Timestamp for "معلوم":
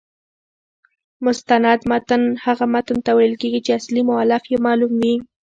4.65-4.93